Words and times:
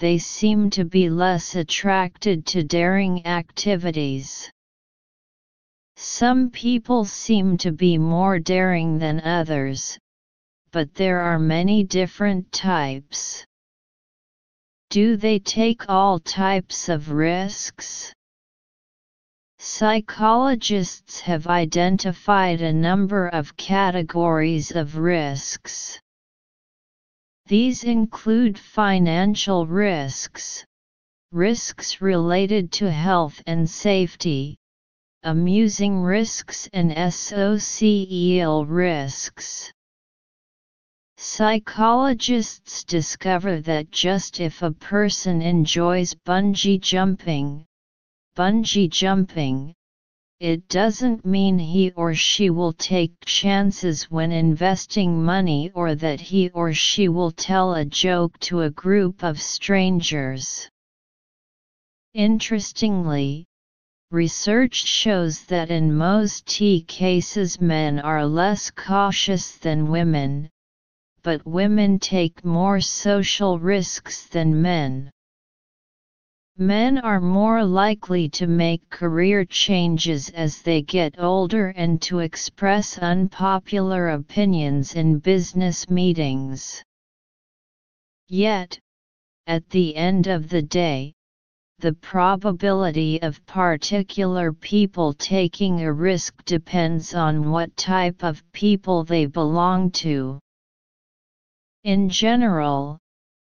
they 0.00 0.16
seem 0.16 0.70
to 0.70 0.84
be 0.84 1.10
less 1.10 1.54
attracted 1.54 2.46
to 2.46 2.64
daring 2.64 3.26
activities. 3.26 4.50
Some 5.96 6.48
people 6.48 7.04
seem 7.04 7.58
to 7.58 7.70
be 7.70 7.98
more 7.98 8.38
daring 8.38 8.98
than 8.98 9.20
others, 9.20 9.98
but 10.72 10.94
there 10.94 11.20
are 11.20 11.38
many 11.38 11.84
different 11.84 12.50
types. 12.50 13.44
Do 14.88 15.16
they 15.16 15.38
take 15.38 15.90
all 15.90 16.18
types 16.18 16.88
of 16.88 17.10
risks? 17.10 18.14
Psychologists 19.58 21.20
have 21.20 21.46
identified 21.46 22.62
a 22.62 22.72
number 22.72 23.28
of 23.28 23.54
categories 23.58 24.70
of 24.70 24.96
risks. 24.96 26.00
These 27.50 27.82
include 27.82 28.56
financial 28.56 29.66
risks, 29.66 30.64
risks 31.32 32.00
related 32.00 32.70
to 32.74 32.88
health 32.88 33.42
and 33.44 33.68
safety, 33.68 34.56
amusing 35.24 36.00
risks 36.00 36.68
and 36.72 36.92
social 37.12 38.66
risks. 38.66 39.72
Psychologists 41.16 42.84
discover 42.84 43.60
that 43.62 43.90
just 43.90 44.38
if 44.38 44.62
a 44.62 44.70
person 44.70 45.42
enjoys 45.42 46.14
bungee 46.14 46.80
jumping, 46.80 47.66
bungee 48.36 48.88
jumping, 48.88 49.74
it 50.40 50.66
doesn't 50.68 51.26
mean 51.26 51.58
he 51.58 51.90
or 51.90 52.14
she 52.14 52.48
will 52.48 52.72
take 52.72 53.12
chances 53.26 54.10
when 54.10 54.32
investing 54.32 55.22
money 55.22 55.70
or 55.74 55.94
that 55.94 56.18
he 56.18 56.48
or 56.50 56.72
she 56.72 57.08
will 57.08 57.30
tell 57.30 57.74
a 57.74 57.84
joke 57.84 58.38
to 58.40 58.62
a 58.62 58.70
group 58.70 59.22
of 59.22 59.38
strangers. 59.38 60.66
Interestingly, 62.14 63.44
research 64.10 64.74
shows 64.74 65.44
that 65.44 65.70
in 65.70 65.94
most 65.94 66.46
T 66.46 66.84
cases 66.84 67.60
men 67.60 67.98
are 67.98 68.24
less 68.24 68.70
cautious 68.70 69.58
than 69.58 69.90
women, 69.90 70.48
but 71.22 71.46
women 71.46 71.98
take 71.98 72.46
more 72.46 72.80
social 72.80 73.58
risks 73.58 74.26
than 74.28 74.62
men. 74.62 75.10
Men 76.62 76.98
are 76.98 77.22
more 77.22 77.64
likely 77.64 78.28
to 78.28 78.46
make 78.46 78.90
career 78.90 79.46
changes 79.46 80.28
as 80.28 80.60
they 80.60 80.82
get 80.82 81.18
older 81.18 81.68
and 81.68 82.02
to 82.02 82.18
express 82.18 82.98
unpopular 82.98 84.10
opinions 84.10 84.94
in 84.94 85.20
business 85.20 85.88
meetings. 85.88 86.84
Yet, 88.28 88.78
at 89.46 89.70
the 89.70 89.96
end 89.96 90.26
of 90.26 90.50
the 90.50 90.60
day, 90.60 91.14
the 91.78 91.94
probability 91.94 93.22
of 93.22 93.44
particular 93.46 94.52
people 94.52 95.14
taking 95.14 95.80
a 95.80 95.90
risk 95.90 96.44
depends 96.44 97.14
on 97.14 97.50
what 97.50 97.74
type 97.74 98.22
of 98.22 98.44
people 98.52 99.02
they 99.02 99.24
belong 99.24 99.90
to. 99.92 100.38
In 101.84 102.10
general, 102.10 102.99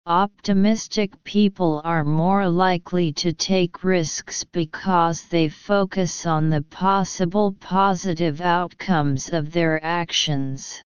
Optimistic 0.08 1.24
people 1.24 1.80
are 1.84 2.04
more 2.04 2.50
likely 2.50 3.14
to 3.14 3.34
take 3.34 3.84
risks 3.84 4.44
because 4.44 5.28
they 5.28 5.48
focus 5.48 6.26
on 6.26 6.50
the 6.50 6.64
possible 6.64 7.54
positive 7.60 8.42
outcomes 8.42 9.30
of 9.30 9.52
their 9.52 9.84
actions. 9.86 10.82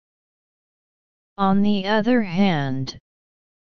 On 1.37 1.61
the 1.61 1.87
other 1.87 2.21
hand, 2.21 2.97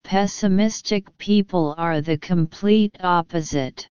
pessimistic 0.04 1.16
people 1.16 1.74
are 1.78 2.02
the 2.02 2.19
complete 2.19 2.94
opposite. 3.00 3.88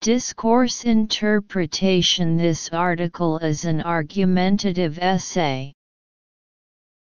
Discourse 0.00 0.84
Interpretation 0.84 2.38
This 2.38 2.70
article 2.70 3.36
is 3.38 3.66
an 3.66 3.82
argumentative 3.82 4.98
essay. 4.98 5.75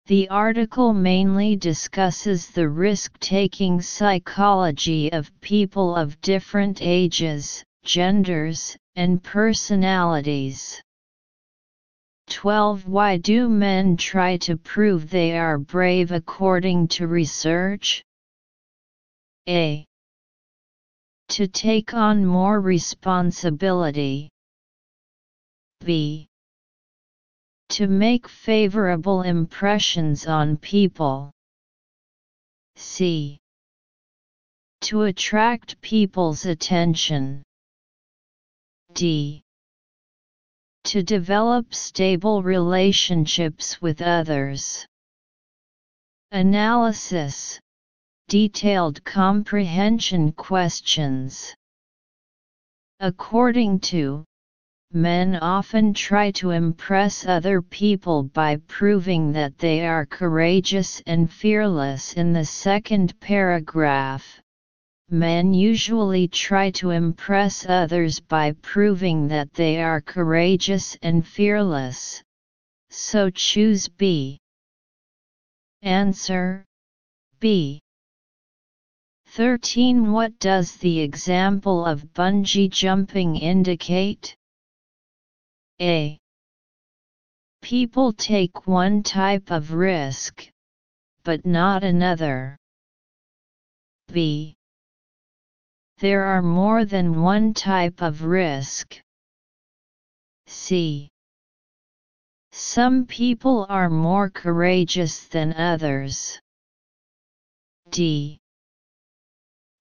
The 0.06 0.28
article 0.28 0.92
mainly 0.92 1.56
discusses 1.56 2.48
the 2.48 2.68
risk-taking 2.68 3.80
psychology 3.80 5.10
of 5.10 5.32
people 5.40 5.96
of 5.96 6.20
different 6.20 6.82
ages, 6.82 7.64
genders, 7.84 8.76
and 8.96 9.22
personalities. 9.22 10.82
12 12.28 12.86
Why 12.86 13.16
do 13.16 13.48
men 13.48 13.96
try 13.96 14.36
to 14.38 14.58
prove 14.58 15.08
they 15.08 15.38
are 15.38 15.56
brave 15.56 16.12
according 16.12 16.88
to 16.88 17.06
research? 17.06 18.04
A. 19.48 19.86
To 21.28 21.48
take 21.48 21.94
on 21.94 22.26
more 22.26 22.60
responsibility. 22.60 24.28
B 25.80 26.28
to 27.74 27.88
make 27.88 28.28
favorable 28.28 29.22
impressions 29.22 30.28
on 30.28 30.56
people. 30.56 31.32
C. 32.76 33.36
To 34.82 35.02
attract 35.02 35.80
people's 35.80 36.46
attention. 36.46 37.42
D. 38.92 39.42
To 40.84 41.02
develop 41.02 41.74
stable 41.74 42.44
relationships 42.44 43.82
with 43.82 44.00
others. 44.00 44.86
Analysis 46.30 47.58
Detailed 48.28 49.02
comprehension 49.02 50.30
questions. 50.30 51.52
According 53.00 53.80
to 53.90 54.24
Men 54.96 55.34
often 55.34 55.92
try 55.92 56.30
to 56.38 56.50
impress 56.50 57.26
other 57.26 57.60
people 57.60 58.22
by 58.22 58.58
proving 58.68 59.32
that 59.32 59.58
they 59.58 59.84
are 59.84 60.06
courageous 60.06 61.02
and 61.04 61.28
fearless 61.28 62.12
in 62.12 62.32
the 62.32 62.44
second 62.44 63.18
paragraph. 63.18 64.40
Men 65.10 65.52
usually 65.52 66.28
try 66.28 66.70
to 66.78 66.90
impress 66.90 67.66
others 67.66 68.20
by 68.20 68.52
proving 68.62 69.26
that 69.26 69.52
they 69.52 69.82
are 69.82 70.00
courageous 70.00 70.96
and 71.02 71.26
fearless. 71.26 72.22
So 72.88 73.30
choose 73.30 73.88
B. 73.88 74.38
Answer 75.82 76.64
B. 77.40 77.80
13 79.26 80.12
What 80.12 80.38
does 80.38 80.76
the 80.76 81.00
example 81.00 81.84
of 81.84 82.14
bungee 82.14 82.70
jumping 82.70 83.34
indicate? 83.34 84.36
A. 85.80 86.18
People 87.62 88.12
take 88.12 88.66
one 88.66 89.02
type 89.02 89.50
of 89.50 89.72
risk, 89.72 90.48
but 91.24 91.44
not 91.44 91.82
another. 91.82 92.56
B. 94.12 94.54
There 95.98 96.24
are 96.24 96.42
more 96.42 96.84
than 96.84 97.22
one 97.22 97.54
type 97.54 98.02
of 98.02 98.22
risk. 98.22 99.00
C. 100.46 101.08
Some 102.52 103.04
people 103.06 103.66
are 103.68 103.90
more 103.90 104.30
courageous 104.30 105.26
than 105.26 105.54
others. 105.54 106.38
D. 107.90 108.38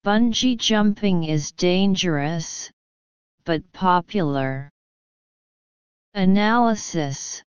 Bungee 0.04 0.58
jumping 0.58 1.24
is 1.26 1.52
dangerous, 1.52 2.72
but 3.46 3.62
popular. 3.74 4.73
Analysis 6.16 7.42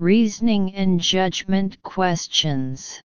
Reasoning 0.00 0.74
and 0.74 0.98
judgment 0.98 1.80
questions. 1.84 3.00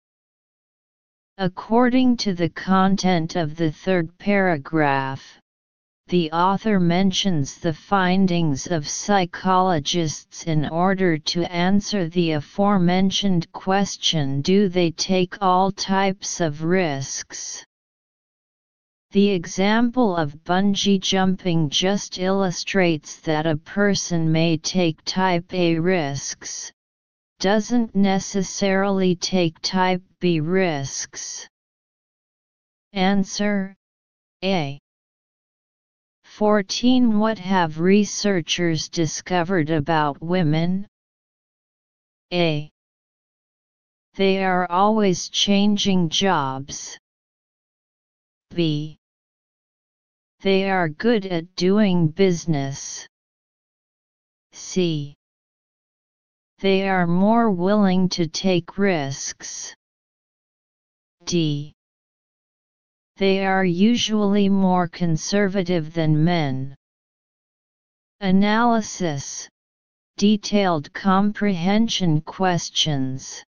According 1.40 2.18
to 2.18 2.36
the 2.36 2.50
content 2.50 3.36
of 3.36 3.56
the 3.56 3.72
third 3.72 4.16
paragraph, 4.20 5.40
the 6.10 6.32
author 6.32 6.80
mentions 6.80 7.58
the 7.58 7.74
findings 7.74 8.68
of 8.68 8.88
psychologists 8.88 10.44
in 10.44 10.70
order 10.70 11.18
to 11.18 11.52
answer 11.52 12.08
the 12.08 12.34
aforementioned 12.34 13.52
question 13.52 14.44
Do 14.44 14.70
they 14.70 14.92
take 14.92 15.42
all 15.42 15.72
types 15.72 16.40
of 16.40 16.64
risks? 16.64 17.66
The 19.14 19.30
example 19.30 20.16
of 20.16 20.44
bungee 20.44 21.00
jumping 21.00 21.70
just 21.70 22.18
illustrates 22.18 23.20
that 23.20 23.46
a 23.46 23.58
person 23.58 24.32
may 24.32 24.58
take 24.58 25.06
type 25.06 25.54
A 25.54 25.78
risks, 25.78 26.72
doesn't 27.40 27.96
necessarily 27.96 29.16
take 29.16 29.60
type 29.62 30.02
B 30.20 30.40
risks. 30.40 31.48
Answer 32.94 33.76
A. 34.44 34.80
14 36.24 37.20
What 37.20 37.38
have 37.38 37.80
researchers 37.80 38.90
discovered 38.90 39.70
about 39.70 40.24
women? 40.24 40.88
A. 42.34 42.68
They 44.16 44.44
are 44.44 44.66
always 44.72 45.30
changing 45.30 46.10
jobs. 46.10 46.98
B. 48.50 48.98
They 50.44 50.70
are 50.70 50.90
good 50.90 51.26
at 51.26 51.56
doing 51.56 52.10
business. 52.10 53.08
C. 54.52 55.16
They 56.60 56.90
are 56.90 57.08
more 57.08 57.50
willing 57.50 58.10
to 58.10 58.28
take 58.28 58.78
risks. 58.78 59.74
D. 61.24 61.72
They 63.16 63.46
are 63.46 63.64
usually 63.64 64.50
more 64.50 64.90
conservative 64.90 65.94
than 65.94 66.26
men. 66.26 66.76
Analysis 68.20 69.48
Detailed 70.18 70.92
comprehension 70.92 72.20
questions 72.20 73.46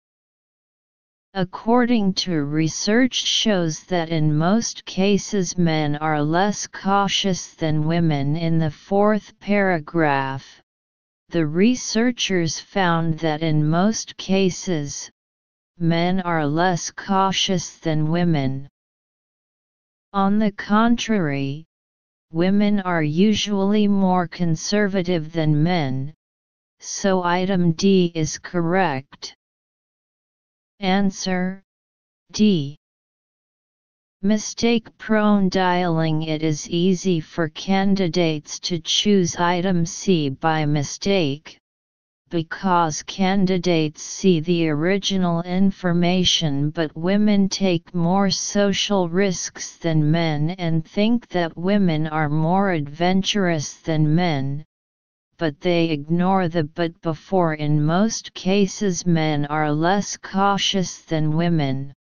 According 1.35 2.15
to 2.25 2.45
research 2.45 3.15
shows 3.15 3.85
that 3.85 4.09
in 4.09 4.37
most 4.37 4.85
cases 4.87 5.59
men 5.59 5.97
are 5.97 6.23
less 6.23 6.67
cautious 6.67 7.55
than 7.55 7.87
women 7.87 8.35
in 8.35 8.59
the 8.59 8.71
fourth 8.71 9.39
paragraph. 9.39 10.63
The 11.29 11.47
researchers 11.47 12.59
found 12.59 13.19
that 13.19 13.43
in 13.43 13.69
most 13.69 14.17
cases, 14.17 15.11
men 15.79 16.21
are 16.23 16.47
less 16.47 16.91
cautious 16.91 17.77
than 17.77 18.11
women. 18.11 18.67
On 20.15 20.39
the 20.39 20.53
contrary, 20.53 21.67
women 22.33 22.81
are 22.81 23.03
usually 23.03 23.87
more 23.87 24.27
conservative 24.27 25.33
than 25.33 25.63
men, 25.63 26.15
so 26.81 27.23
item 27.23 27.73
D 27.73 28.11
is 28.15 28.39
correct. 28.39 29.37
Answer. 30.81 31.63
D. 32.33 32.77
Mistake-prone 34.23 35.49
dialing. 35.49 36.23
It 36.23 36.43
is 36.43 36.69
easy 36.69 37.19
for 37.21 37.49
candidates 37.49 38.61
to 38.61 38.79
choose 38.79 39.37
item 39.37 39.85
C 39.87 40.29
by 40.29 40.67
mistake, 40.67 41.59
because 42.31 43.03
candidates 43.03 44.03
see 44.03 44.41
the 44.41 44.69
original 44.69 45.43
information 45.43 46.71
but 46.71 46.97
women 46.97 47.49
take 47.49 47.95
more 47.95 48.31
social 48.31 49.09
risks 49.09 49.79
than 49.79 50.11
men 50.11 50.51
and 50.51 50.85
think 50.85 51.27
that 51.29 51.57
women 51.57 52.07
are 52.07 52.29
more 52.29 52.73
adventurous 52.73 53.75
than 53.75 54.15
men, 54.15 54.65
but 55.39 55.61
they 55.61 55.91
ignore 55.91 56.49
the 56.49 56.65
but 56.65 57.01
before 57.01 57.55
in 57.55 57.83
most 57.83 58.35
cases 58.35 59.07
men 59.07 59.47
are 59.47 59.73
less 59.73 60.17
cautious 60.17 60.99
than 61.03 61.37
women. 61.37 61.95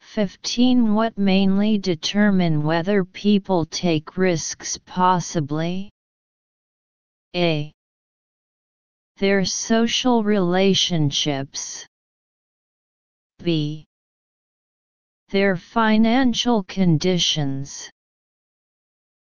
15 0.00 0.94
What 0.94 1.16
mainly 1.18 1.78
determine 1.78 2.62
whether 2.62 3.04
people 3.04 3.64
take 3.66 4.16
risks 4.16 4.78
possibly? 4.84 5.90
A. 7.36 7.70
Their 9.18 9.44
social 9.44 10.24
relationships. 10.24 11.86
B. 13.38 13.84
Their 15.28 15.54
financial 15.54 16.64
conditions. 16.64 17.88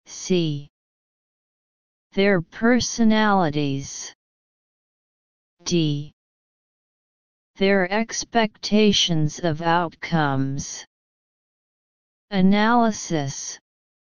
C. 0.06 0.69
Their 2.12 2.42
personalities. 2.42 4.12
D. 5.62 6.12
Their 7.56 7.90
expectations 7.92 9.38
of 9.38 9.62
outcomes. 9.62 10.84
Analysis, 12.30 13.58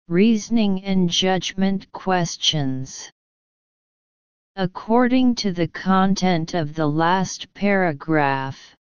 reasoning 0.09 0.85
and 0.85 1.11
judgment 1.11 1.91
questions. 1.93 3.11
According 4.57 5.35
to 5.37 5.53
the 5.53 5.69
content 5.69 6.55
of 6.55 6.75
the 6.75 6.87
last 6.87 7.53
paragraph, 7.55 8.75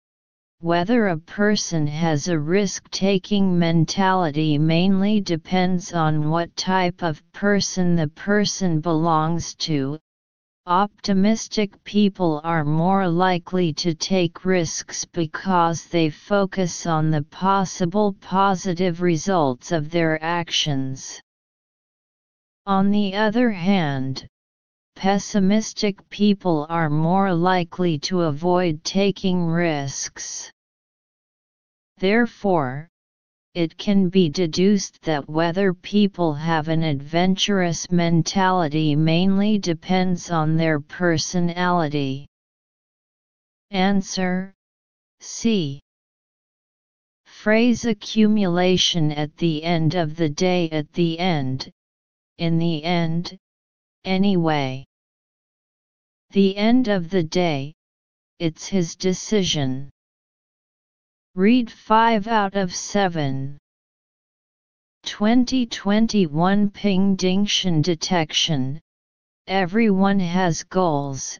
whether 0.61 1.09
a 1.09 1.17
person 1.17 1.87
has 1.87 2.29
a 2.29 2.39
risk-taking 2.39 3.59
mentality 3.59 4.59
mainly 4.59 5.19
depends 5.19 5.95
on 5.95 6.29
what 6.29 6.55
type 6.55 7.03
of 7.03 7.23
person 7.33 7.97
the 7.97 8.09
person 8.09 8.79
belongs 8.79 9.55
to. 9.55 9.99
Optimistic 10.67 11.83
people 11.85 12.43
are 12.45 12.63
more 12.63 13.09
likely 13.09 13.73
to 13.73 13.95
take 13.95 14.45
risks 14.45 15.07
because 15.07 15.87
they 15.87 16.11
focus 16.11 16.87
on 16.87 17.11
the 17.11 17.23
possible 17.23 18.13
positive 18.21 19.01
results 19.01 19.73
of 19.73 19.91
their 19.91 20.23
actions. 20.23 21.19
On 22.67 22.91
the 22.91 23.15
other 23.15 23.51
hand, 23.51 24.29
pessimistic 25.01 25.97
people 26.11 26.67
are 26.69 26.91
more 26.91 27.33
likely 27.33 27.99
to 27.99 28.21
avoid 28.21 28.85
taking 28.85 29.47
risks. 29.47 30.53
Therefore, 31.97 32.87
it 33.55 33.79
can 33.79 34.11
be 34.11 34.29
deduced 34.29 35.01
that 35.01 35.27
whether 35.27 35.73
people 35.73 36.35
have 36.35 36.69
an 36.69 36.83
adventurous 36.83 37.91
mentality 37.91 38.95
mainly 38.95 39.57
depends 39.57 40.31
on 40.31 40.59
their 40.59 40.79
personality. 40.81 42.27
Answer 43.71 44.53
C. 45.21 45.81
Phrase 47.25 47.87
accumulation 47.87 49.13
at 49.13 49.35
the 49.39 49.65
end 49.65 49.95
of 49.95 50.15
the 50.15 50.29
day 50.29 50.69
at 50.69 50.93
the 50.93 51.19
end, 51.19 51.71
in 52.37 52.59
the 52.59 52.85
end, 52.85 53.39
anyway. 54.05 54.85
The 56.33 56.57
end 56.57 56.87
of 56.87 57.11
the 57.11 57.25
day, 57.25 57.75
it's 58.39 58.69
his 58.69 58.95
decision. 58.95 59.91
Read 61.35 61.69
5 61.69 62.29
out 62.29 62.55
of 62.55 62.73
7. 62.73 63.59
2021 65.03 66.71
Ping 66.71 67.17
Detection 67.17 68.81
Everyone 69.49 70.21
has 70.21 70.63
goals. 70.63 71.37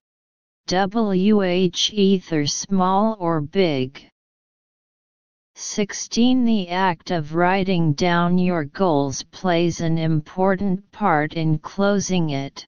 WH 0.67 1.91
either 1.93 2.47
small 2.47 3.17
or 3.21 3.41
big. 3.41 4.09
16 5.55 6.45
The 6.45 6.69
act 6.69 7.13
of 7.13 7.37
writing 7.37 7.93
down 7.93 8.39
your 8.39 8.65
goals 8.65 9.23
plays 9.23 9.81
an 9.81 9.99
important 9.99 10.91
part 10.91 11.35
in 11.35 11.61
closing 11.61 12.31
it. 12.31 12.67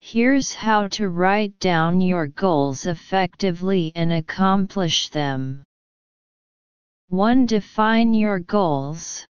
Here's 0.00 0.54
how 0.54 0.88
to 0.88 1.08
write 1.08 1.58
down 1.58 2.00
your 2.00 2.26
goals 2.26 2.86
effectively 2.86 3.92
and 3.94 4.12
accomplish 4.12 5.08
them. 5.10 5.62
1. 7.08 7.46
Define 7.46 8.14
your 8.14 8.40
goals. 8.40 9.26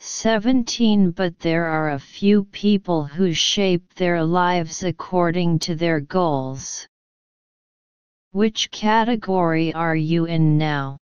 17 0.00 1.10
But 1.10 1.38
there 1.38 1.66
are 1.66 1.90
a 1.90 1.98
few 1.98 2.44
people 2.44 3.04
who 3.04 3.32
shape 3.32 3.94
their 3.94 4.24
lives 4.24 4.82
according 4.82 5.58
to 5.60 5.74
their 5.74 6.00
goals. 6.00 6.86
Which 8.32 8.70
category 8.70 9.72
are 9.74 9.96
you 9.96 10.24
in 10.24 10.56
now? 10.56 10.96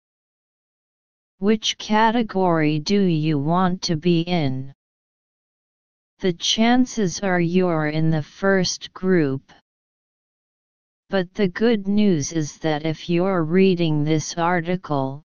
Which 1.40 1.78
category 1.78 2.80
do 2.80 3.02
you 3.02 3.38
want 3.38 3.82
to 3.84 3.96
be 3.96 4.22
in? 4.22 4.74
The 6.20 6.34
chances 6.34 7.20
are 7.20 7.40
you're 7.40 7.88
in 7.88 8.10
the 8.10 8.24
first 8.24 8.94
group. 8.94 9.52
But 11.10 11.34
the 11.34 11.48
good 11.48 11.88
news 11.88 12.32
is 12.32 12.58
that 12.60 12.86
if 12.86 13.10
you're 13.10 13.44
reading 13.44 14.04
this 14.04 14.38
article, 14.38 15.24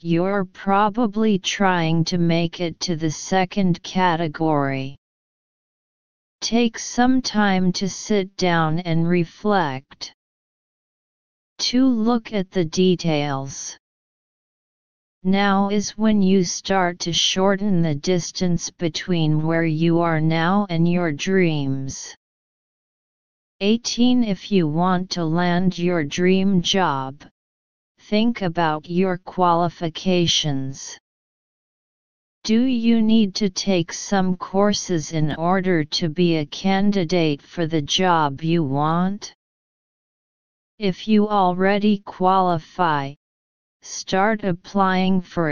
you're 0.00 0.44
probably 0.44 1.38
trying 1.38 2.04
to 2.04 2.18
make 2.18 2.60
it 2.60 2.78
to 2.80 2.96
the 2.96 3.10
second 3.10 3.82
category. 3.82 4.96
Take 6.42 6.78
some 6.78 7.22
time 7.22 7.72
to 7.72 7.88
sit 7.88 8.36
down 8.36 8.80
and 8.80 9.08
reflect. 9.08 10.12
To 11.58 11.86
look 11.86 12.34
at 12.34 12.50
the 12.50 12.64
details. 12.64 13.78
Now 15.28 15.70
is 15.70 15.98
when 15.98 16.22
you 16.22 16.44
start 16.44 17.00
to 17.00 17.12
shorten 17.12 17.82
the 17.82 17.96
distance 17.96 18.70
between 18.70 19.44
where 19.44 19.64
you 19.64 19.98
are 19.98 20.20
now 20.20 20.68
and 20.70 20.88
your 20.88 21.10
dreams. 21.10 22.14
18 23.58 24.22
If 24.22 24.52
you 24.52 24.68
want 24.68 25.10
to 25.10 25.24
land 25.24 25.76
your 25.80 26.04
dream 26.04 26.62
job, 26.62 27.24
think 27.98 28.40
about 28.40 28.88
your 28.88 29.18
qualifications. 29.18 30.96
Do 32.44 32.62
you 32.62 33.02
need 33.02 33.34
to 33.34 33.50
take 33.50 33.92
some 33.92 34.36
courses 34.36 35.10
in 35.10 35.34
order 35.34 35.82
to 35.82 36.08
be 36.08 36.36
a 36.36 36.46
candidate 36.46 37.42
for 37.42 37.66
the 37.66 37.82
job 37.82 38.42
you 38.42 38.62
want? 38.62 39.34
If 40.78 41.08
you 41.08 41.28
already 41.28 41.98
qualify, 41.98 43.14
Start 43.88 44.42
applying 44.42 45.20
for 45.20 45.48